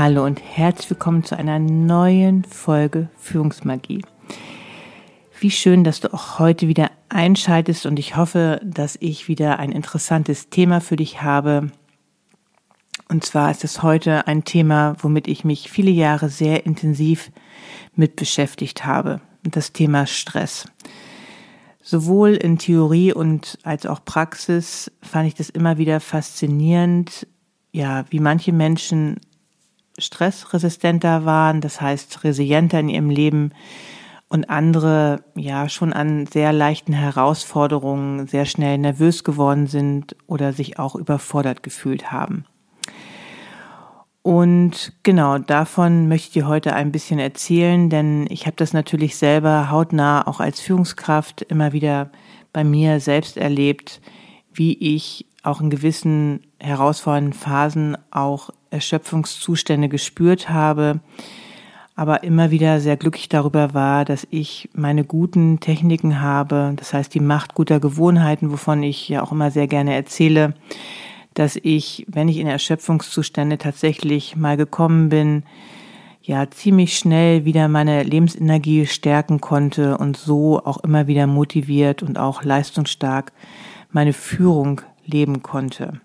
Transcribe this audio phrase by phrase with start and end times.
[0.00, 4.04] Hallo und herzlich willkommen zu einer neuen Folge Führungsmagie.
[5.40, 9.72] Wie schön, dass du auch heute wieder einschaltest und ich hoffe, dass ich wieder ein
[9.72, 11.72] interessantes Thema für dich habe,
[13.08, 17.32] und zwar ist es heute ein Thema, womit ich mich viele Jahre sehr intensiv
[17.96, 19.20] mit beschäftigt habe.
[19.42, 20.66] Das Thema Stress.
[21.82, 27.26] Sowohl in Theorie und als auch Praxis fand ich das immer wieder faszinierend,
[27.72, 29.18] ja, wie manche Menschen
[29.98, 33.52] stressresistenter waren, das heißt resilienter in ihrem Leben
[34.28, 40.78] und andere ja schon an sehr leichten Herausforderungen sehr schnell nervös geworden sind oder sich
[40.78, 42.44] auch überfordert gefühlt haben.
[44.22, 49.16] Und genau, davon möchte ich dir heute ein bisschen erzählen, denn ich habe das natürlich
[49.16, 52.10] selber hautnah auch als Führungskraft immer wieder
[52.52, 54.02] bei mir selbst erlebt,
[54.52, 61.00] wie ich auch in gewissen herausfordernden Phasen auch Erschöpfungszustände gespürt habe,
[61.96, 67.12] aber immer wieder sehr glücklich darüber war, dass ich meine guten Techniken habe, das heißt
[67.14, 70.54] die Macht guter Gewohnheiten, wovon ich ja auch immer sehr gerne erzähle,
[71.34, 75.44] dass ich, wenn ich in Erschöpfungszustände tatsächlich mal gekommen bin,
[76.22, 82.18] ja ziemlich schnell wieder meine Lebensenergie stärken konnte und so auch immer wieder motiviert und
[82.18, 83.32] auch leistungsstark
[83.90, 86.00] meine Führung leben konnte.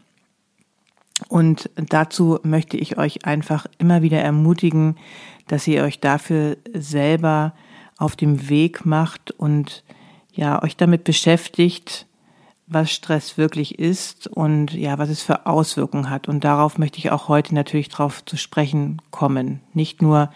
[1.29, 4.95] Und dazu möchte ich euch einfach immer wieder ermutigen,
[5.47, 7.53] dass ihr euch dafür selber
[7.97, 9.83] auf dem Weg macht und
[10.33, 12.07] ja, euch damit beschäftigt,
[12.65, 16.27] was Stress wirklich ist und ja, was es für Auswirkungen hat.
[16.27, 19.59] Und darauf möchte ich auch heute natürlich drauf zu sprechen kommen.
[19.73, 20.31] Nicht nur,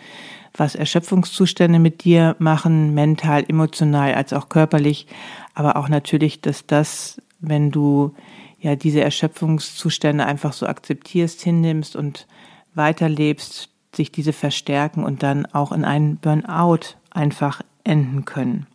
[0.56, 5.08] was Erschöpfungszustände mit dir machen, mental, emotional, als auch körperlich,
[5.54, 8.14] aber auch natürlich, dass das, wenn du
[8.60, 12.28] ja diese Erschöpfungszustände einfach so akzeptierst, hinnimmst und
[12.74, 18.68] weiterlebst, sich diese verstärken und dann auch in einen Burnout einfach enden können.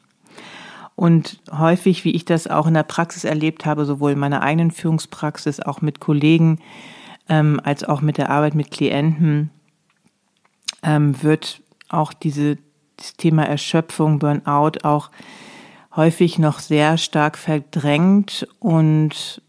[0.95, 4.71] Und häufig, wie ich das auch in der Praxis erlebt habe, sowohl in meiner eigenen
[4.71, 6.59] Führungspraxis, auch mit Kollegen,
[7.29, 9.51] ähm, als auch mit der Arbeit mit Klienten,
[10.83, 12.59] ähm, wird auch diese,
[12.97, 15.11] das Thema Erschöpfung, Burnout auch
[15.95, 19.43] häufig noch sehr stark verdrängt und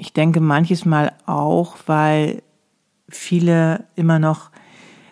[0.00, 2.42] ich denke manches Mal auch, weil
[3.10, 4.50] viele immer noch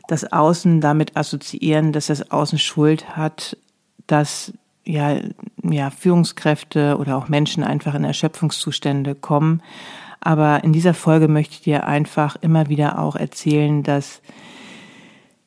[0.09, 3.59] das Außen damit assoziieren, dass das Außen Schuld hat,
[4.07, 4.55] dass
[4.87, 5.19] ja,
[5.63, 9.61] ja, Führungskräfte oder auch Menschen einfach in Erschöpfungszustände kommen.
[10.21, 14.23] Aber in dieser Folge möchte ich dir einfach immer wieder auch erzählen, dass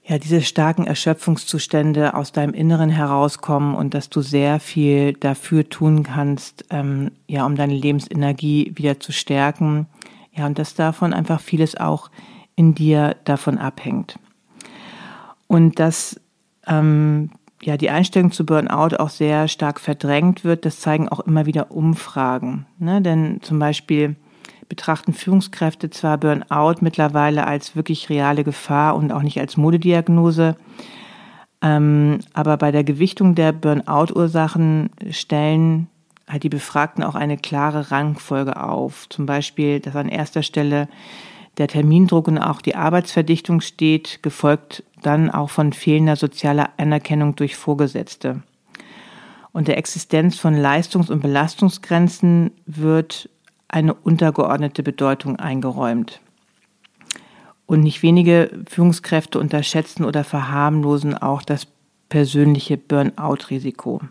[0.03, 6.03] ja, diese starken Erschöpfungszustände aus deinem Inneren herauskommen und dass du sehr viel dafür tun
[6.03, 9.87] kannst, ähm, ja, um deine Lebensenergie wieder zu stärken.
[10.33, 12.09] Ja, und dass davon einfach vieles auch
[12.55, 14.17] in dir davon abhängt.
[15.47, 16.19] Und dass
[16.67, 17.31] ähm,
[17.61, 20.65] ja, die Einstellung zu Burnout auch sehr stark verdrängt wird.
[20.65, 22.65] Das zeigen auch immer wieder Umfragen.
[22.79, 23.01] Ne?
[23.01, 24.15] Denn zum Beispiel
[24.71, 30.55] betrachten Führungskräfte zwar Burnout mittlerweile als wirklich reale Gefahr und auch nicht als Modediagnose,
[31.61, 35.87] ähm, aber bei der Gewichtung der Burnout-Ursachen stellen
[36.25, 39.09] halt die Befragten auch eine klare Rangfolge auf.
[39.09, 40.87] Zum Beispiel, dass an erster Stelle
[41.57, 47.57] der Termindruck und auch die Arbeitsverdichtung steht, gefolgt dann auch von fehlender sozialer Anerkennung durch
[47.57, 48.41] Vorgesetzte.
[49.51, 53.29] Und der Existenz von Leistungs- und Belastungsgrenzen wird
[53.71, 56.21] eine untergeordnete Bedeutung eingeräumt.
[57.65, 61.67] Und nicht wenige Führungskräfte unterschätzen oder verharmlosen auch das
[62.09, 64.01] persönliche Burnout-Risiko.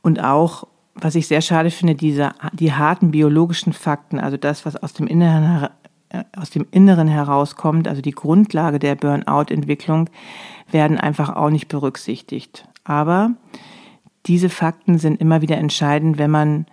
[0.00, 4.76] Und auch was ich sehr schade finde, diese, die harten biologischen Fakten, also das, was
[4.76, 5.68] aus dem Inneren,
[6.10, 10.10] äh, aus dem Inneren herauskommt, also die Grundlage der Burnout-Entwicklung,
[10.70, 12.66] werden einfach auch nicht berücksichtigt.
[12.84, 13.32] Aber
[14.26, 16.66] diese Fakten sind immer wieder entscheidend, wenn man,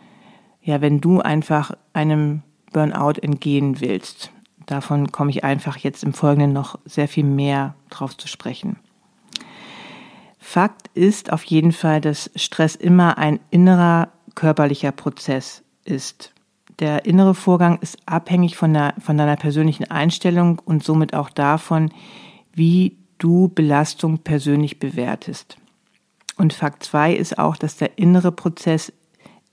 [0.68, 2.44] ja, wenn du einfach einem
[2.74, 4.32] Burnout entgehen willst.
[4.66, 8.78] Davon komme ich einfach jetzt im Folgenden noch sehr viel mehr drauf zu sprechen.
[10.38, 16.34] Fakt ist auf jeden Fall, dass Stress immer ein innerer körperlicher Prozess ist.
[16.80, 21.94] Der innere Vorgang ist abhängig von, der, von deiner persönlichen Einstellung und somit auch davon,
[22.52, 25.58] wie du Belastung persönlich bewertest.
[26.36, 28.92] Und Fakt zwei ist auch, dass der innere Prozess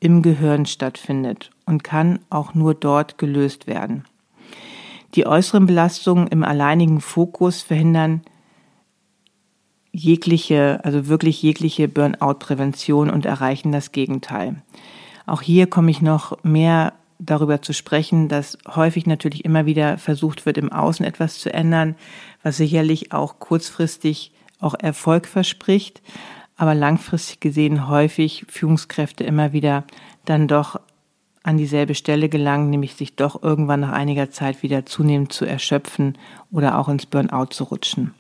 [0.05, 4.05] im Gehirn stattfindet und kann auch nur dort gelöst werden.
[5.15, 8.21] Die äußeren Belastungen im alleinigen Fokus verhindern
[9.93, 14.63] jegliche, also wirklich jegliche Burnout-Prävention und erreichen das Gegenteil.
[15.25, 20.45] Auch hier komme ich noch mehr darüber zu sprechen, dass häufig natürlich immer wieder versucht
[20.45, 21.95] wird, im Außen etwas zu ändern,
[22.43, 26.03] was sicherlich auch kurzfristig auch Erfolg verspricht,
[26.57, 29.85] aber langfristig gesehen häufig Führungskräfte immer wieder
[30.25, 30.81] dann doch
[31.43, 36.17] an dieselbe Stelle gelangen, nämlich sich doch irgendwann nach einiger Zeit wieder zunehmend zu erschöpfen
[36.51, 38.15] oder auch ins Burnout zu rutschen.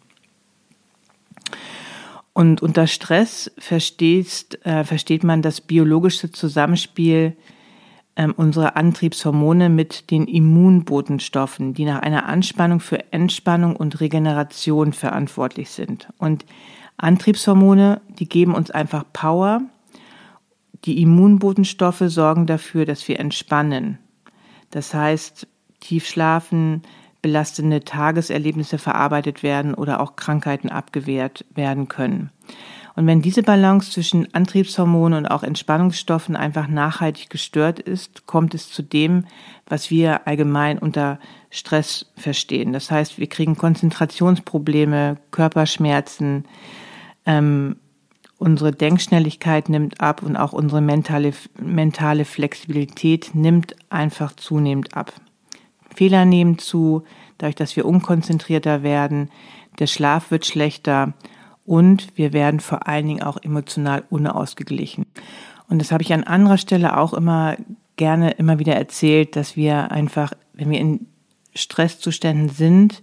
[2.34, 7.37] Und unter Stress versteht, äh, versteht man das biologische Zusammenspiel
[8.16, 15.70] äh, unserer Antriebshormone mit den Immunbotenstoffen, die nach einer Anspannung für Entspannung und Regeneration verantwortlich
[15.70, 16.08] sind.
[16.19, 16.44] Und
[16.96, 19.62] Antriebshormone, die geben uns einfach Power
[20.85, 23.99] die Immunbotenstoffe sorgen dafür, dass wir entspannen.
[24.70, 25.46] Das heißt,
[25.81, 26.82] tief schlafen,
[27.23, 32.31] belastende Tageserlebnisse verarbeitet werden oder auch Krankheiten abgewehrt werden können.
[32.97, 38.70] Und wenn diese Balance zwischen Antriebshormonen und auch Entspannungsstoffen einfach nachhaltig gestört ist, kommt es
[38.70, 39.25] zu dem,
[39.67, 41.19] was wir allgemein unter
[41.50, 42.73] Stress verstehen.
[42.73, 46.44] Das heißt, wir kriegen Konzentrationsprobleme, Körperschmerzen,
[47.26, 47.76] ähm,
[48.38, 55.12] unsere Denkschnelligkeit nimmt ab und auch unsere mentale, mentale Flexibilität nimmt einfach zunehmend ab.
[55.94, 57.05] Fehler nehmen zu,
[57.38, 59.31] dadurch, dass wir unkonzentrierter werden,
[59.79, 61.15] der Schlaf wird schlechter
[61.65, 65.06] und wir werden vor allen Dingen auch emotional unausgeglichen.
[65.69, 67.56] Und das habe ich an anderer Stelle auch immer
[67.97, 71.06] gerne immer wieder erzählt, dass wir einfach, wenn wir in
[71.55, 73.03] Stresszuständen sind,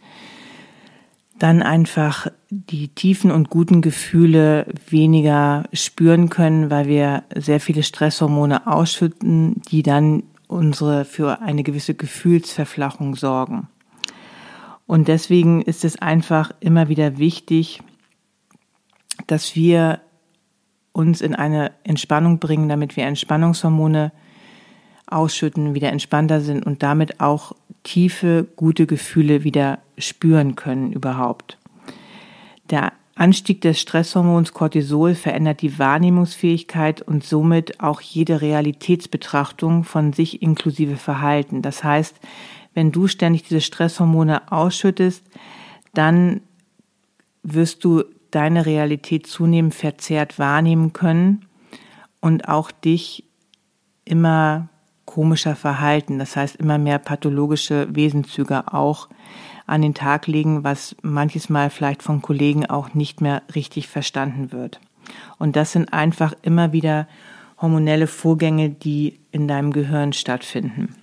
[1.42, 8.68] dann einfach die tiefen und guten Gefühle weniger spüren können, weil wir sehr viele Stresshormone
[8.68, 13.68] ausschütten, die dann unsere für eine gewisse Gefühlsverflachung sorgen.
[14.86, 17.82] Und deswegen ist es einfach immer wieder wichtig,
[19.26, 20.02] dass wir
[20.92, 24.12] uns in eine Entspannung bringen, damit wir Entspannungshormone
[25.12, 27.54] ausschütten, wieder entspannter sind und damit auch
[27.84, 31.58] tiefe, gute Gefühle wieder spüren können überhaupt.
[32.69, 40.42] Der Anstieg des Stresshormons Cortisol verändert die Wahrnehmungsfähigkeit und somit auch jede Realitätsbetrachtung von sich
[40.42, 41.62] inklusive Verhalten.
[41.62, 42.16] Das heißt,
[42.74, 45.24] wenn du ständig diese Stresshormone ausschüttest,
[45.94, 46.42] dann
[47.44, 51.46] wirst du deine Realität zunehmend verzerrt wahrnehmen können
[52.22, 53.25] und auch dich
[54.06, 54.69] immer
[55.13, 59.10] komischer verhalten, das heißt immer mehr pathologische Wesenzüge auch
[59.68, 64.53] an den Tag legen, was manches Mal vielleicht von Kollegen auch nicht mehr richtig verstanden
[64.53, 64.80] wird.
[65.38, 67.10] Und das sind einfach immer wieder
[67.60, 70.96] hormonelle Vorgänge, die in deinem Gehirn stattfinden.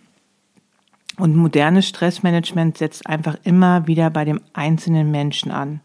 [1.18, 5.80] Und modernes Stressmanagement setzt einfach immer wieder bei dem einzelnen Menschen an.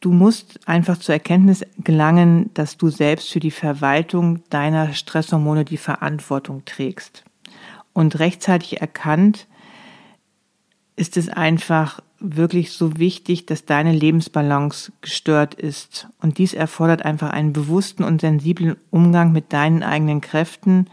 [0.00, 5.76] Du musst einfach zur Erkenntnis gelangen, dass du selbst für die Verwaltung deiner Stresshormone die
[5.76, 7.24] Verantwortung trägst.
[7.92, 9.48] Und rechtzeitig erkannt,
[10.94, 16.08] ist es einfach wirklich so wichtig, dass deine Lebensbalance gestört ist.
[16.20, 20.86] Und dies erfordert einfach einen bewussten und sensiblen Umgang mit deinen eigenen Kräften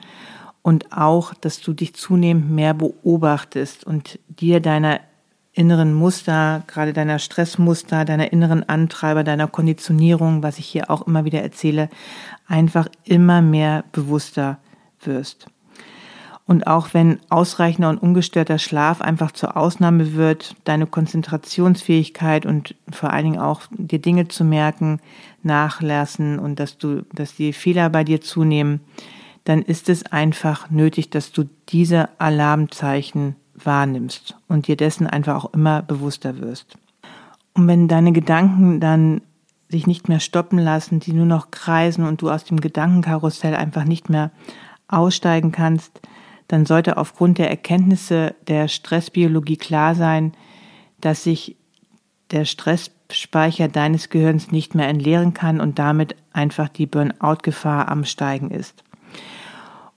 [0.61, 4.99] und auch, dass du dich zunehmend mehr beobachtest und dir deiner
[5.55, 11.25] inneren Muster, gerade deiner Stressmuster, deiner inneren Antreiber, deiner Konditionierung, was ich hier auch immer
[11.25, 11.89] wieder erzähle,
[12.47, 14.59] einfach immer mehr bewusster
[15.01, 15.47] wirst.
[16.47, 23.11] Und auch wenn ausreichender und ungestörter Schlaf einfach zur Ausnahme wird, deine Konzentrationsfähigkeit und vor
[23.11, 24.99] allen Dingen auch dir Dinge zu merken,
[25.41, 28.81] nachlassen und dass du, dass die Fehler bei dir zunehmen,
[29.45, 35.53] dann ist es einfach nötig, dass du diese Alarmzeichen wahrnimmst und dir dessen einfach auch
[35.53, 36.77] immer bewusster wirst.
[37.53, 39.21] Und wenn deine Gedanken dann
[39.69, 43.85] sich nicht mehr stoppen lassen, die nur noch kreisen und du aus dem Gedankenkarussell einfach
[43.85, 44.31] nicht mehr
[44.87, 46.01] aussteigen kannst,
[46.47, 50.33] dann sollte aufgrund der Erkenntnisse der Stressbiologie klar sein,
[51.01, 51.55] dass sich
[52.31, 58.51] der Stressspeicher deines Gehirns nicht mehr entleeren kann und damit einfach die Burnout-Gefahr am Steigen
[58.51, 58.83] ist.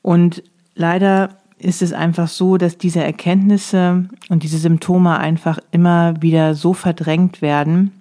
[0.01, 0.43] Und
[0.75, 6.73] leider ist es einfach so, dass diese Erkenntnisse und diese Symptome einfach immer wieder so
[6.73, 7.93] verdrängt werden,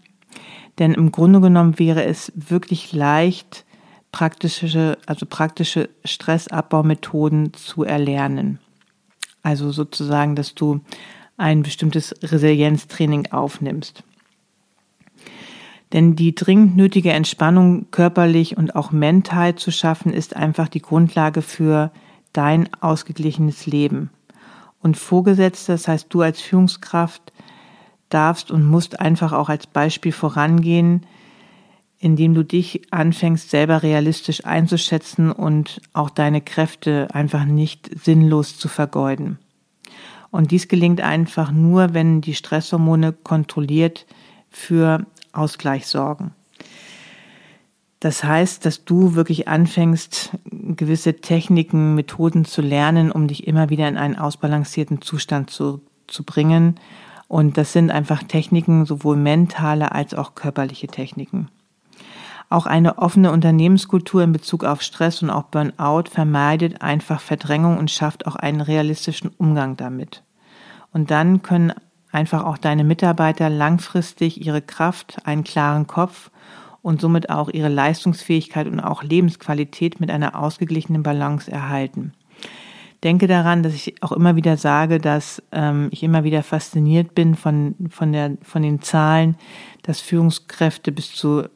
[0.80, 3.66] denn im Grunde genommen wäre es wirklich leicht,
[4.12, 8.60] praktische, also praktische Stressabbaumethoden zu erlernen.
[9.42, 10.82] Also sozusagen, dass du
[11.38, 14.04] ein bestimmtes Resilienztraining aufnimmst.
[15.94, 21.42] Denn die dringend nötige Entspannung körperlich und auch mental zu schaffen, ist einfach die Grundlage
[21.42, 21.92] für
[22.38, 24.12] dein ausgeglichenes Leben.
[24.80, 27.34] Und Vorgesetzte, das heißt du als Führungskraft,
[28.10, 31.06] darfst und musst einfach auch als Beispiel vorangehen,
[32.00, 38.68] indem du dich anfängst, selber realistisch einzuschätzen und auch deine Kräfte einfach nicht sinnlos zu
[38.68, 39.40] vergeuden.
[40.30, 44.06] Und dies gelingt einfach nur, wenn die Stresshormone kontrolliert
[44.50, 46.34] für Ausgleich sorgen.
[48.00, 53.88] Das heißt, dass du wirklich anfängst, gewisse Techniken, Methoden zu lernen, um dich immer wieder
[53.88, 56.76] in einen ausbalancierten Zustand zu, zu bringen.
[57.28, 61.50] Und das sind einfach Techniken, sowohl mentale als auch körperliche Techniken.
[62.50, 67.92] Auch eine offene Unternehmenskultur in Bezug auf Stress und auch Burnout vermeidet einfach Verdrängung und
[67.92, 70.24] schafft auch einen realistischen Umgang damit.
[70.94, 71.74] Und dann können
[72.12, 76.32] einfach auch deine Mitarbeiter langfristig ihre Kraft, einen klaren Kopf
[76.88, 82.14] und somit auch ihre Leistungsfähigkeit und auch Lebensqualität mit einer ausgeglichenen Balance erhalten.
[83.04, 87.36] Denke daran, dass ich auch immer wieder sage, dass ähm, ich immer wieder fasziniert bin
[87.36, 89.36] von, von, der, von den Zahlen,
[89.84, 91.50] dass Führungskräfte bis zu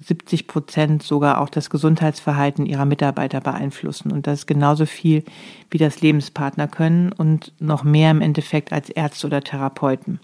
[0.00, 4.10] 70 Prozent sogar auch das Gesundheitsverhalten ihrer Mitarbeiter beeinflussen.
[4.10, 5.22] Und das ist genauso viel,
[5.70, 10.18] wie das Lebenspartner können und noch mehr im Endeffekt als Ärzte oder Therapeuten.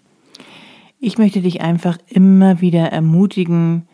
[1.00, 3.86] Ich möchte dich einfach immer wieder ermutigen,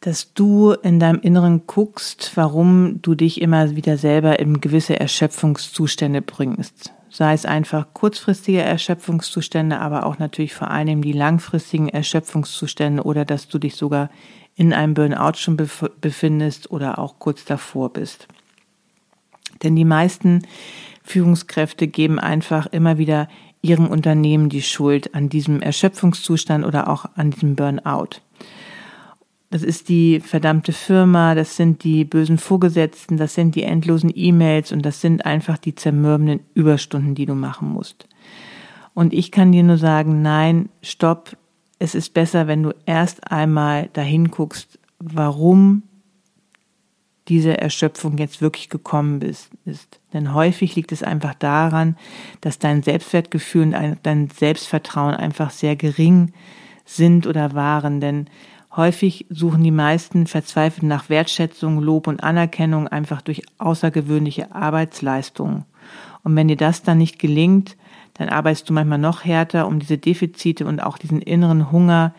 [0.00, 6.22] dass du in deinem Inneren guckst, warum du dich immer wieder selber in gewisse Erschöpfungszustände
[6.22, 6.92] bringst.
[7.10, 13.48] Sei es einfach kurzfristige Erschöpfungszustände, aber auch natürlich vor allem die langfristigen Erschöpfungszustände oder dass
[13.48, 14.10] du dich sogar
[14.54, 18.28] in einem Burnout schon befindest oder auch kurz davor bist.
[19.62, 20.42] Denn die meisten
[21.02, 23.28] Führungskräfte geben einfach immer wieder
[23.62, 28.20] ihrem Unternehmen die Schuld an diesem Erschöpfungszustand oder auch an diesem Burnout.
[29.50, 34.72] Das ist die verdammte Firma, das sind die bösen Vorgesetzten, das sind die endlosen E-Mails
[34.72, 38.06] und das sind einfach die zermürbenden Überstunden, die du machen musst.
[38.92, 41.36] Und ich kann dir nur sagen, nein, stopp,
[41.78, 45.84] es ist besser, wenn du erst einmal dahin guckst, warum
[47.28, 49.50] diese Erschöpfung jetzt wirklich gekommen ist.
[50.12, 51.96] Denn häufig liegt es einfach daran,
[52.40, 56.32] dass dein Selbstwertgefühl und dein Selbstvertrauen einfach sehr gering
[56.84, 58.00] sind oder waren.
[58.00, 58.28] Denn
[58.76, 65.64] häufig suchen die meisten verzweifelt nach Wertschätzung, Lob und Anerkennung einfach durch außergewöhnliche Arbeitsleistungen.
[66.22, 67.76] Und wenn dir das dann nicht gelingt,
[68.14, 72.14] dann arbeitest du manchmal noch härter, um diese Defizite und auch diesen inneren Hunger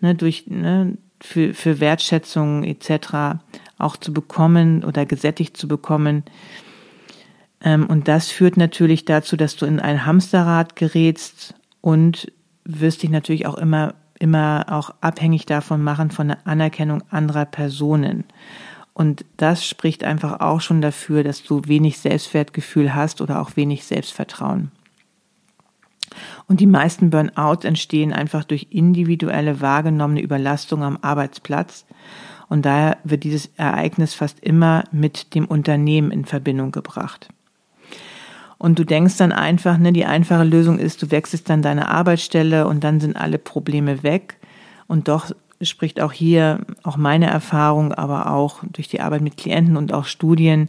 [0.00, 3.40] ne, durch ne, für, für Wertschätzung etc.
[3.78, 6.24] auch zu bekommen oder gesättigt zu bekommen.
[7.60, 12.30] Ähm, und das führt natürlich dazu, dass du in ein Hamsterrad gerätst und
[12.64, 18.24] wirst dich natürlich auch immer immer auch abhängig davon machen von der Anerkennung anderer Personen.
[18.94, 23.84] Und das spricht einfach auch schon dafür, dass du wenig Selbstwertgefühl hast oder auch wenig
[23.84, 24.70] Selbstvertrauen.
[26.46, 31.84] Und die meisten Burnouts entstehen einfach durch individuelle wahrgenommene Überlastung am Arbeitsplatz.
[32.48, 37.28] Und daher wird dieses Ereignis fast immer mit dem Unternehmen in Verbindung gebracht.
[38.62, 42.68] Und du denkst dann einfach, ne, die einfache Lösung ist, du wechselst dann deine Arbeitsstelle
[42.68, 44.36] und dann sind alle Probleme weg.
[44.86, 49.76] Und doch spricht auch hier auch meine Erfahrung, aber auch durch die Arbeit mit Klienten
[49.76, 50.68] und auch Studien,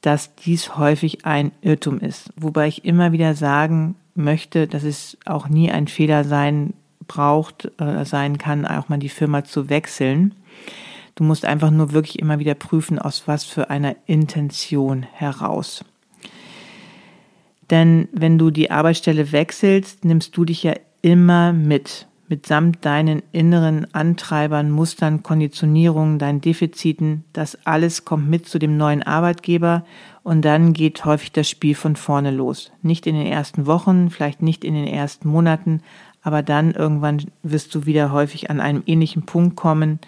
[0.00, 2.32] dass dies häufig ein Irrtum ist.
[2.36, 6.72] Wobei ich immer wieder sagen möchte, dass es auch nie ein Fehler sein
[7.08, 10.36] braucht, äh, sein kann, auch mal die Firma zu wechseln.
[11.16, 15.84] Du musst einfach nur wirklich immer wieder prüfen, aus was für einer Intention heraus.
[17.70, 23.92] Denn wenn du die Arbeitsstelle wechselst, nimmst du dich ja immer mit, mitsamt deinen inneren
[23.94, 27.24] Antreibern, Mustern, Konditionierungen, deinen Defiziten.
[27.32, 29.84] Das alles kommt mit zu dem neuen Arbeitgeber
[30.22, 32.72] und dann geht häufig das Spiel von vorne los.
[32.82, 35.82] Nicht in den ersten Wochen, vielleicht nicht in den ersten Monaten,
[36.22, 40.00] aber dann irgendwann wirst du wieder häufig an einem ähnlichen Punkt kommen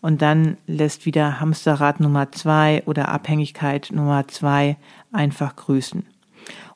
[0.00, 4.76] und dann lässt wieder Hamsterrad Nummer zwei oder Abhängigkeit Nummer zwei
[5.12, 6.04] einfach grüßen.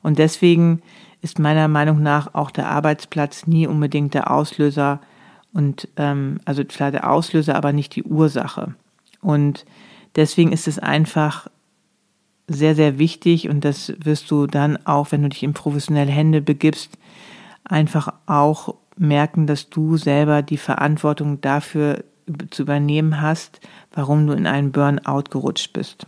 [0.01, 0.81] Und deswegen
[1.21, 5.01] ist meiner Meinung nach auch der Arbeitsplatz nie unbedingt der Auslöser
[5.53, 8.75] und ähm, also klar der Auslöser, aber nicht die Ursache.
[9.21, 9.65] Und
[10.15, 11.47] deswegen ist es einfach
[12.47, 16.41] sehr, sehr wichtig und das wirst du dann auch, wenn du dich in professionelle Hände
[16.41, 16.97] begibst,
[17.65, 22.03] einfach auch merken, dass du selber die Verantwortung dafür
[22.49, 23.59] zu übernehmen hast,
[23.93, 26.07] warum du in einen Burnout gerutscht bist.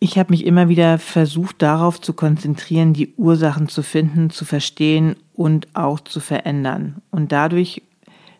[0.00, 5.16] Ich habe mich immer wieder versucht, darauf zu konzentrieren, die Ursachen zu finden, zu verstehen
[5.34, 7.02] und auch zu verändern.
[7.10, 7.82] Und dadurch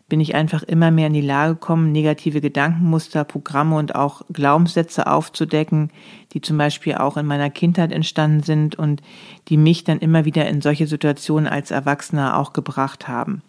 [0.08, 5.06] bin ich einfach immer mehr in die Lage gekommen, negative Gedankenmuster, Programme und auch Glaubenssätze
[5.06, 5.90] aufzudecken,
[6.32, 9.02] die zum Beispiel auch in meiner Kindheit entstanden sind und
[9.48, 13.42] die mich dann immer wieder in solche Situationen als Erwachsener auch gebracht haben.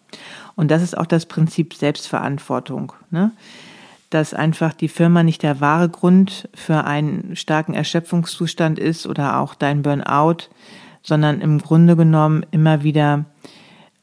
[0.56, 2.92] Und das ist auch das Prinzip Selbstverantwortung.
[3.12, 3.32] Ne?
[4.10, 9.56] Dass einfach die Firma nicht der wahre Grund für einen starken Erschöpfungszustand ist oder auch
[9.56, 10.50] dein Burnout,
[11.04, 13.26] sondern im Grunde genommen immer wieder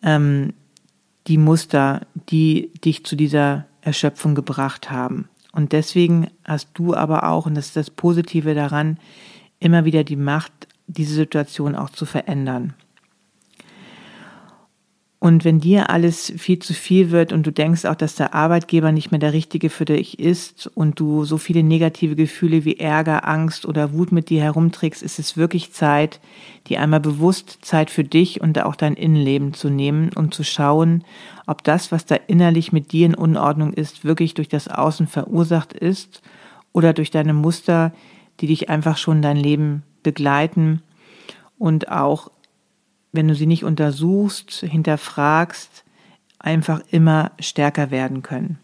[0.02, 0.54] ähm,
[1.26, 5.28] die Muster, die dich zu dieser Erschöpfung gebracht haben.
[5.52, 8.98] Und deswegen hast du aber auch, und das ist das Positive daran,
[9.58, 10.52] immer wieder die Macht,
[10.86, 12.74] diese Situation auch zu verändern.
[15.26, 18.92] Und wenn dir alles viel zu viel wird und du denkst auch, dass der Arbeitgeber
[18.92, 23.26] nicht mehr der richtige für dich ist und du so viele negative Gefühle wie Ärger,
[23.26, 26.20] Angst oder Wut mit dir herumträgst, ist es wirklich Zeit,
[26.68, 31.02] die einmal bewusst Zeit für dich und auch dein Innenleben zu nehmen und zu schauen,
[31.48, 35.72] ob das, was da innerlich mit dir in Unordnung ist, wirklich durch das Außen verursacht
[35.72, 36.22] ist
[36.72, 37.92] oder durch deine Muster,
[38.38, 40.82] die dich einfach schon dein Leben begleiten
[41.58, 42.30] und auch
[43.16, 45.84] wenn du sie nicht untersuchst, hinterfragst,
[46.38, 48.58] einfach immer stärker werden können.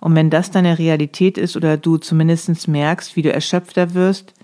[0.00, 4.34] Und wenn das deine Realität ist oder du zumindest merkst, wie du erschöpfter wirst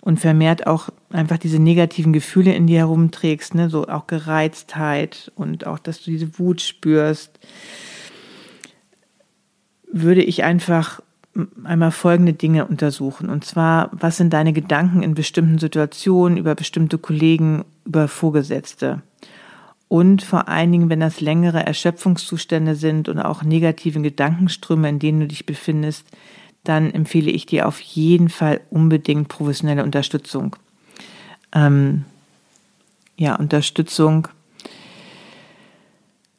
[0.00, 5.66] und vermehrt auch einfach diese negativen Gefühle in dir herumträgst, ne, so auch Gereiztheit und
[5.66, 7.38] auch, dass du diese Wut spürst,
[9.92, 11.00] würde ich einfach
[11.64, 13.28] einmal folgende Dinge untersuchen.
[13.28, 19.02] Und zwar, was sind deine Gedanken in bestimmten Situationen über bestimmte Kollegen, über Vorgesetzte?
[19.88, 25.20] Und vor allen Dingen, wenn das längere Erschöpfungszustände sind und auch negativen Gedankenströme, in denen
[25.20, 26.06] du dich befindest,
[26.62, 30.56] dann empfehle ich dir auf jeden Fall unbedingt professionelle Unterstützung.
[31.52, 32.04] Ähm,
[33.16, 34.28] ja, Unterstützung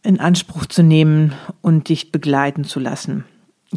[0.03, 3.25] in Anspruch zu nehmen und dich begleiten zu lassen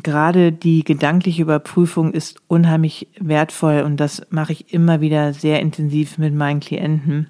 [0.03, 6.19] gerade die gedankliche Überprüfung ist unheimlich wertvoll und das mache ich immer wieder sehr intensiv
[6.19, 7.29] mit meinen Klienten,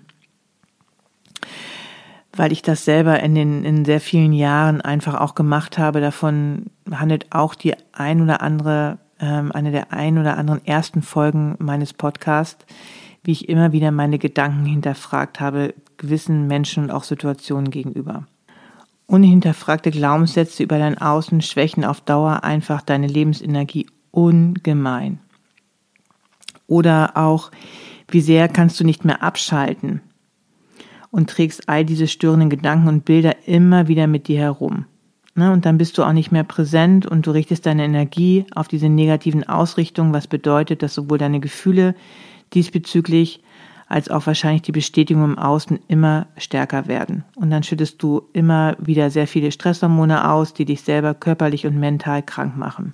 [2.37, 6.01] weil ich das selber in den in sehr vielen Jahren einfach auch gemacht habe.
[6.01, 11.57] Davon handelt auch die ein oder andere ähm, eine der ein oder anderen ersten Folgen
[11.59, 12.65] meines Podcasts,
[13.25, 18.27] wie ich immer wieder meine Gedanken hinterfragt habe gewissen Menschen und auch Situationen gegenüber.
[19.11, 25.19] Unhinterfragte Glaubenssätze über dein Außen schwächen auf Dauer einfach deine Lebensenergie ungemein.
[26.67, 27.51] Oder auch,
[28.09, 30.03] wie sehr kannst du nicht mehr abschalten
[31.11, 34.85] und trägst all diese störenden Gedanken und Bilder immer wieder mit dir herum.
[35.35, 38.69] Ne, und dann bist du auch nicht mehr präsent und du richtest deine Energie auf
[38.69, 41.95] diese negativen Ausrichtungen, was bedeutet, dass sowohl deine Gefühle
[42.53, 43.41] diesbezüglich
[43.89, 47.25] als auch wahrscheinlich die Bestätigung im Außen immer stärker werden.
[47.37, 51.79] Und dann schüttest du immer wieder sehr viele Stresshormone aus, die dich selber körperlich und
[51.79, 52.93] mental krank machen.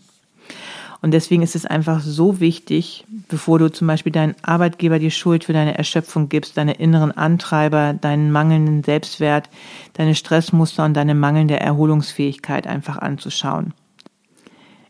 [1.02, 5.44] Und deswegen ist es einfach so wichtig, bevor du zum Beispiel deinen Arbeitgeber die Schuld
[5.44, 9.50] für deine Erschöpfung gibst, deine inneren Antreiber, deinen mangelnden Selbstwert,
[9.92, 13.74] deine Stressmuster und deine mangelnde Erholungsfähigkeit einfach anzuschauen.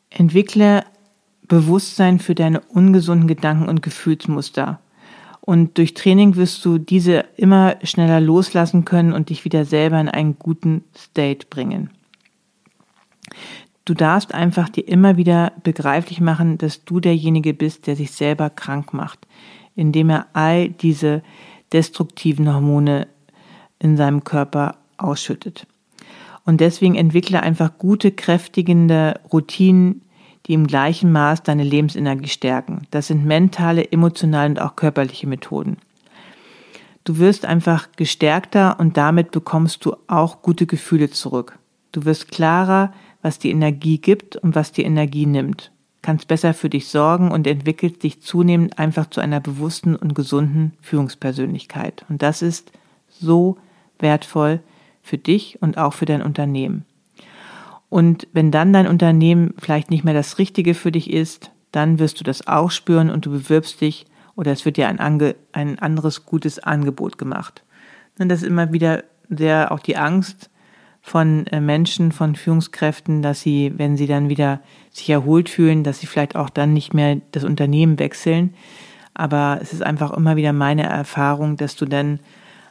[0.09, 0.85] Entwickle
[1.49, 4.79] Bewusstsein für deine ungesunden Gedanken und Gefühlsmuster
[5.47, 10.09] und durch Training wirst du diese immer schneller loslassen können und dich wieder selber in
[10.09, 11.91] einen guten State bringen.
[13.85, 18.49] Du darfst einfach dir immer wieder begreiflich machen, dass du derjenige bist, der sich selber
[18.49, 19.27] krank macht,
[19.77, 21.23] indem er all diese
[21.75, 23.07] destruktiven Hormone
[23.79, 25.67] in seinem Körper ausschüttet.
[26.47, 30.01] Und deswegen entwickle einfach gute, kräftigende Routinen,
[30.47, 32.87] die im gleichen Maß deine Lebensenergie stärken.
[32.91, 35.79] Das sind mentale, emotionale und auch körperliche Methoden.
[37.05, 41.59] Du wirst einfach gestärkter und damit bekommst du auch gute Gefühle zurück.
[41.93, 45.71] Du wirst klarer, was die Energie gibt und was die Energie nimmt.
[46.03, 50.73] kannst besser für dich sorgen und entwickelst dich zunehmend einfach zu einer bewussten und gesunden
[50.83, 52.05] Führungspersönlichkeit.
[52.11, 52.73] Und das ist
[53.09, 53.57] so
[53.99, 54.61] wertvoll
[55.03, 56.85] für dich und auch für dein Unternehmen.
[57.95, 62.19] Und wenn dann dein Unternehmen vielleicht nicht mehr das Richtige für dich ist, dann wirst
[62.19, 65.79] du das auch spüren und du bewirbst dich oder es wird dir ein, Ange ein
[65.79, 67.63] anderes gutes Angebot gemacht.
[68.19, 70.51] Und das ist immer wieder sehr auch die Angst
[71.03, 74.59] von äh, Menschen, von Führungskräften, dass sie, wenn sie dann wieder
[74.91, 78.55] sich erholt fühlen, dass sie vielleicht auch dann nicht mehr das Unternehmen wechseln.
[79.15, 82.19] Aber es ist einfach immer wieder meine Erfahrung, dass du dann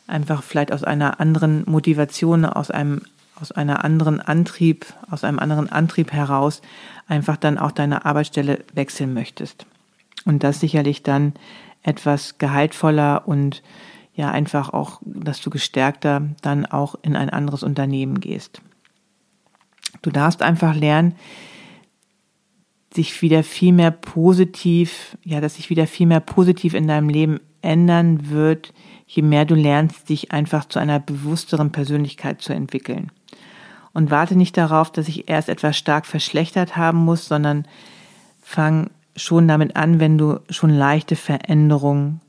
[0.05, 3.03] einfach vielleicht aus einer anderen Motivation, aus einem
[3.39, 6.61] aus einer anderen Antrieb, aus einem anderen Antrieb heraus
[7.07, 9.65] einfach dann auch deine Arbeitsstelle wechseln möchtest.
[10.25, 11.33] Und das sicherlich dann
[11.81, 13.61] etwas gehaltvoller und
[14.15, 18.61] ja einfach auch, dass du gestärkter dann auch in ein anderes Unternehmen gehst.
[20.01, 21.15] Du darfst einfach lernen,
[22.93, 27.39] sich wieder viel mehr positiv, ja, dass sich wieder viel mehr positiv in deinem Leben
[27.61, 28.73] ändern wird,
[29.15, 33.11] je mehr du lernst, dich einfach zu einer bewussteren Persönlichkeit zu entwickeln.
[33.93, 37.67] Und warte nicht darauf, dass sich erst etwas stark verschlechtert haben muss, sondern
[38.41, 42.21] fang schon damit an, wenn du schon leichte Veränderungen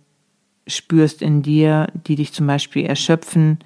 [0.67, 3.61] spürst in dir, die dich zum Beispiel erschöpfen,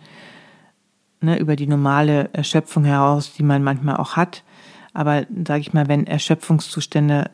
[1.21, 4.45] ne, über die normale Erschöpfung heraus, die man manchmal auch hat.
[4.93, 7.33] Aber sage ich mal, wenn Erschöpfungszustände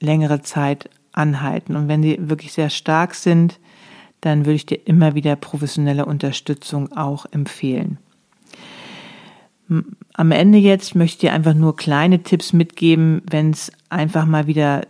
[0.00, 3.60] längere Zeit anhalten und wenn sie wirklich sehr stark sind,
[4.20, 7.98] dann würde ich dir immer wieder professionelle Unterstützung auch empfehlen.
[10.14, 14.46] Am Ende jetzt möchte ich dir einfach nur kleine Tipps mitgeben, wenn es einfach mal
[14.46, 14.82] wieder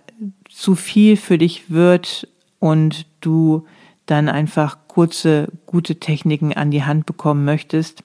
[0.48, 2.26] zu viel für dich wird
[2.58, 3.66] und du
[4.06, 8.02] dann einfach kurze, gute Techniken an die Hand bekommen möchtest.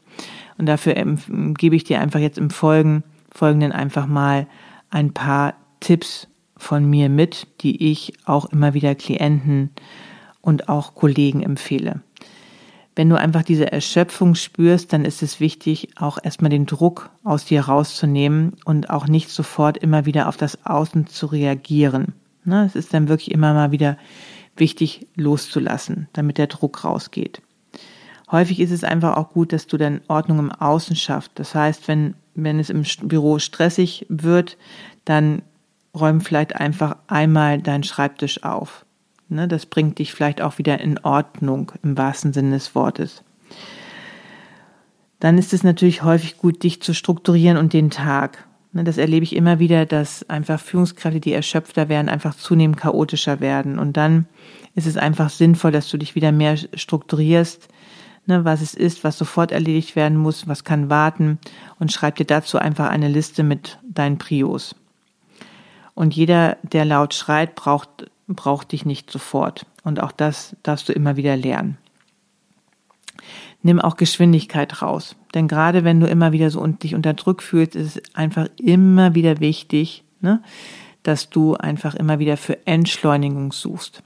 [0.58, 0.96] Und dafür
[1.58, 4.48] gebe ich dir einfach jetzt im Folgen, Folgenden einfach mal
[4.90, 9.72] ein paar Tipps von mir mit, die ich auch immer wieder Klienten
[10.46, 12.02] und auch Kollegen empfehle.
[12.96, 17.44] Wenn du einfach diese Erschöpfung spürst, dann ist es wichtig, auch erstmal den Druck aus
[17.44, 22.14] dir rauszunehmen und auch nicht sofort immer wieder auf das Außen zu reagieren.
[22.46, 23.98] Ne, es ist dann wirklich immer mal wieder
[24.56, 27.42] wichtig loszulassen, damit der Druck rausgeht.
[28.32, 31.32] Häufig ist es einfach auch gut, dass du dann Ordnung im Außen schaffst.
[31.36, 34.58] Das heißt, wenn, wenn es im Büro stressig wird,
[35.04, 35.42] dann
[35.94, 38.85] räum vielleicht einfach einmal deinen Schreibtisch auf.
[39.28, 43.24] Ne, das bringt dich vielleicht auch wieder in Ordnung im wahrsten Sinne des Wortes.
[45.20, 48.48] Dann ist es natürlich häufig gut, dich zu strukturieren und den Tag.
[48.72, 53.40] Ne, das erlebe ich immer wieder, dass einfach Führungskräfte, die erschöpfter werden, einfach zunehmend chaotischer
[53.40, 53.80] werden.
[53.80, 54.28] Und dann
[54.76, 57.68] ist es einfach sinnvoll, dass du dich wieder mehr strukturierst,
[58.28, 61.40] ne, was es ist, was sofort erledigt werden muss, was kann warten
[61.80, 64.76] und schreib dir dazu einfach eine Liste mit deinen Prios.
[65.96, 69.66] Und jeder, der laut schreit, braucht, braucht dich nicht sofort.
[69.84, 71.78] Und auch das darfst du immer wieder lernen
[73.66, 75.16] nimm auch Geschwindigkeit raus.
[75.34, 79.16] Denn gerade wenn du immer wieder so dich unter Druck fühlst, ist es einfach immer
[79.16, 80.42] wieder wichtig, ne,
[81.02, 84.04] dass du einfach immer wieder für Entschleunigung suchst.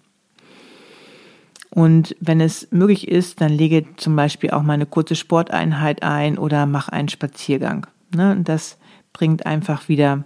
[1.71, 6.37] Und wenn es möglich ist, dann lege zum Beispiel auch mal eine kurze Sporteinheit ein
[6.37, 7.85] oder mach einen Spaziergang.
[8.15, 8.37] Ne?
[8.43, 8.77] Das
[9.13, 10.23] bringt einfach wieder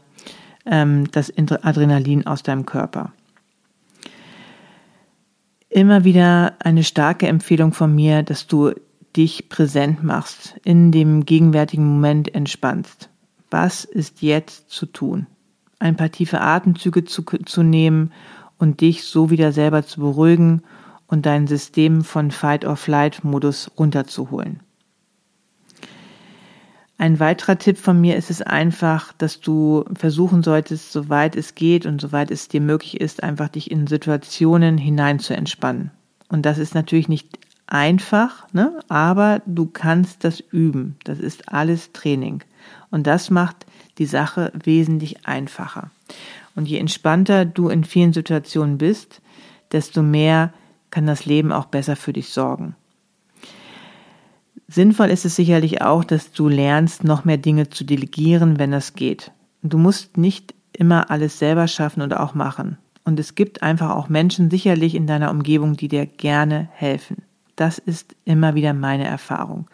[0.65, 3.11] ähm, das Adrenalin aus deinem Körper.
[5.73, 8.73] Immer wieder eine starke Empfehlung von mir, dass du
[9.17, 13.09] dich präsent machst, in dem gegenwärtigen Moment entspannst.
[13.49, 15.25] Was ist jetzt zu tun?
[15.79, 18.11] Ein paar tiefe Atemzüge zu, zu nehmen
[18.59, 20.61] und dich so wieder selber zu beruhigen
[21.07, 24.59] und dein System von Fight-or-Flight-Modus runterzuholen.
[27.03, 31.85] Ein weiterer Tipp von mir ist es einfach, dass du versuchen solltest, soweit es geht
[31.85, 35.91] und soweit es dir möglich ist, einfach dich in Situationen hinein zu entspannen.
[36.29, 38.79] Und das ist natürlich nicht einfach, ne?
[38.87, 40.95] aber du kannst das üben.
[41.03, 42.41] Das ist alles Training.
[42.89, 43.65] Und das macht
[43.97, 45.91] die Sache wesentlich einfacher.
[46.55, 49.21] Und je entspannter du in vielen Situationen bist,
[49.73, 50.53] desto mehr
[50.89, 52.77] kann das Leben auch besser für dich sorgen.
[54.73, 58.95] Sinnvoll ist es sicherlich auch, dass du lernst, noch mehr Dinge zu delegieren, wenn das
[58.95, 59.31] geht.
[59.61, 62.79] Du musst nicht immer alles selber schaffen oder auch machen.
[63.05, 67.17] Und es gibt einfach auch Menschen sicherlich in deiner Umgebung, die dir gerne helfen.
[67.55, 69.67] Das ist immer wieder meine Erfahrung.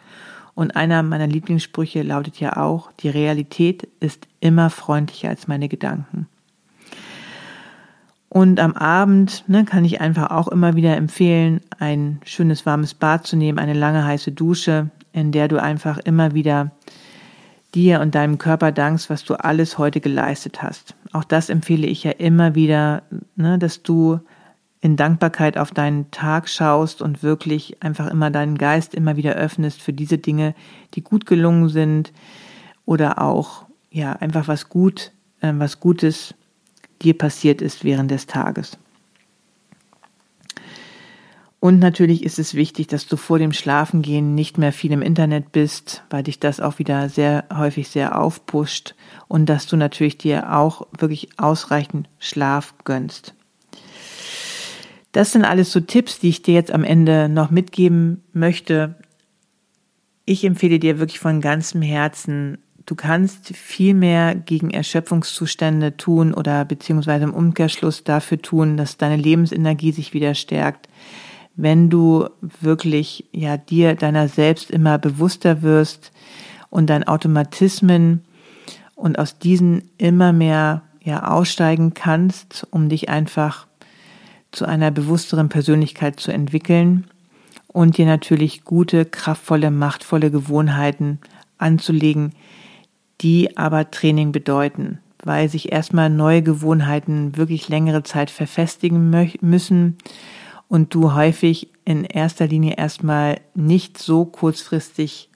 [0.54, 6.26] Und einer meiner Lieblingssprüche lautet ja auch, die Realität ist immer freundlicher als meine Gedanken.
[8.32, 13.26] Und am Abend ne, kann ich einfach auch immer wieder empfehlen, ein schönes warmes Bad
[13.26, 16.70] zu nehmen, eine lange heiße Dusche, in der du einfach immer wieder
[17.74, 20.94] dir und deinem Körper dankst, was du alles heute geleistet hast.
[21.12, 23.02] Auch das empfehle ich ja immer wieder,
[23.34, 24.20] ne, dass du
[24.80, 29.82] in Dankbarkeit auf deinen Tag schaust und wirklich einfach immer deinen Geist immer wieder öffnest
[29.82, 30.54] für diese Dinge,
[30.94, 32.12] die gut gelungen sind
[32.86, 36.34] oder auch ja einfach was gut, äh, was Gutes
[37.02, 38.78] dir passiert ist während des Tages.
[41.60, 45.52] Und natürlich ist es wichtig, dass du vor dem Schlafengehen nicht mehr viel im Internet
[45.52, 48.94] bist, weil dich das auch wieder sehr häufig sehr aufpusht
[49.28, 53.34] und dass du natürlich dir auch wirklich ausreichend Schlaf gönnst.
[55.12, 58.94] Das sind alles so Tipps, die ich dir jetzt am Ende noch mitgeben möchte.
[60.24, 62.58] Ich empfehle dir wirklich von ganzem Herzen,
[62.90, 69.14] du kannst viel mehr gegen Erschöpfungszustände tun oder beziehungsweise im Umkehrschluss dafür tun, dass deine
[69.14, 70.88] Lebensenergie sich wieder stärkt.
[71.54, 72.28] Wenn du
[72.60, 76.10] wirklich ja dir deiner selbst immer bewusster wirst
[76.68, 78.24] und dein Automatismen
[78.96, 83.68] und aus diesen immer mehr ja aussteigen kannst, um dich einfach
[84.50, 87.06] zu einer bewussteren Persönlichkeit zu entwickeln
[87.68, 91.20] und dir natürlich gute, kraftvolle, machtvolle Gewohnheiten
[91.56, 92.32] anzulegen,
[93.20, 99.98] die aber Training bedeuten, weil sich erstmal neue Gewohnheiten wirklich längere Zeit verfestigen müssen
[100.68, 105.28] und du häufig in erster Linie erstmal nicht so kurzfristig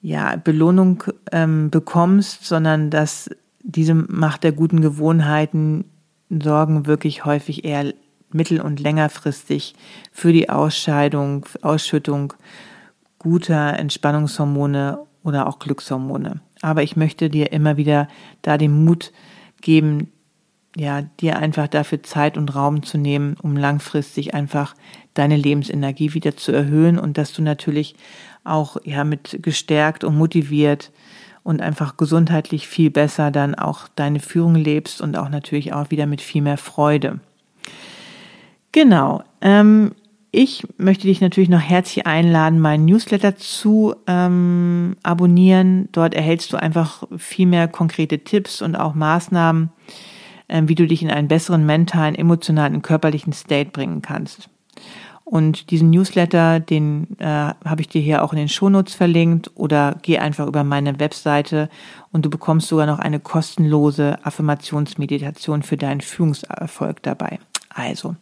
[0.00, 3.30] ja, Belohnung ähm, bekommst, sondern dass
[3.62, 5.84] diese Macht der guten Gewohnheiten
[6.30, 7.94] sorgen wirklich häufig eher
[8.30, 9.74] mittel- und längerfristig
[10.12, 12.34] für die Ausscheidung, Ausschüttung
[13.18, 16.40] guter Entspannungshormone oder auch Glückshormone.
[16.62, 18.06] Aber ich möchte dir immer wieder
[18.42, 19.12] da den Mut
[19.60, 20.12] geben,
[20.76, 24.74] ja, dir einfach dafür Zeit und Raum zu nehmen, um langfristig einfach
[25.14, 27.94] deine Lebensenergie wieder zu erhöhen und dass du natürlich
[28.42, 30.92] auch ja mit gestärkt und motiviert
[31.44, 36.06] und einfach gesundheitlich viel besser dann auch deine Führung lebst und auch natürlich auch wieder
[36.06, 37.20] mit viel mehr Freude.
[38.72, 39.22] Genau.
[39.40, 39.92] Ähm,
[40.34, 45.88] ich möchte dich natürlich noch herzlich einladen, meinen Newsletter zu ähm, abonnieren.
[45.92, 49.70] Dort erhältst du einfach viel mehr konkrete Tipps und auch Maßnahmen,
[50.48, 54.50] ähm, wie du dich in einen besseren mentalen, emotionalen körperlichen State bringen kannst.
[55.24, 57.24] Und diesen Newsletter, den äh,
[57.64, 61.70] habe ich dir hier auch in den Shownotes verlinkt oder geh einfach über meine Webseite
[62.12, 67.38] und du bekommst sogar noch eine kostenlose Affirmationsmeditation für deinen Führungserfolg dabei.
[67.70, 68.16] Also,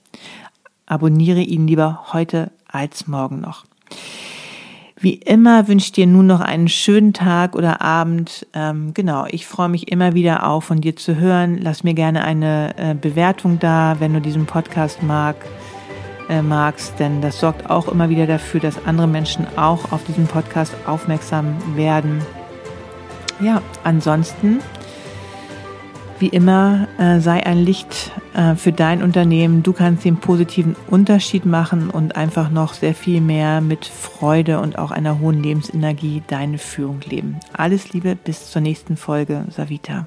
[0.92, 3.64] abonniere ihn lieber heute als morgen noch.
[5.00, 8.46] Wie immer wünsche ich dir nun noch einen schönen Tag oder Abend.
[8.52, 11.58] Ähm, genau, ich freue mich immer wieder auch von dir zu hören.
[11.58, 15.36] Lass mir gerne eine äh, Bewertung da, wenn du diesen Podcast mag,
[16.28, 20.26] äh, magst, denn das sorgt auch immer wieder dafür, dass andere Menschen auch auf diesen
[20.26, 22.20] Podcast aufmerksam werden.
[23.40, 24.60] Ja, ansonsten
[26.22, 29.62] wie immer, äh, sei ein Licht äh, für dein Unternehmen.
[29.62, 34.78] Du kannst den positiven Unterschied machen und einfach noch sehr viel mehr mit Freude und
[34.78, 37.40] auch einer hohen Lebensenergie deine Führung leben.
[37.52, 39.44] Alles Liebe, bis zur nächsten Folge.
[39.50, 40.06] Savita.